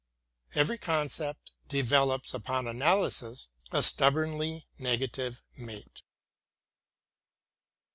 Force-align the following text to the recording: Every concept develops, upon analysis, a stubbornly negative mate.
Every 0.55 0.79
concept 0.79 1.51
develops, 1.67 2.33
upon 2.33 2.65
analysis, 2.65 3.49
a 3.71 3.83
stubbornly 3.83 4.65
negative 4.79 5.43
mate. 5.55 6.01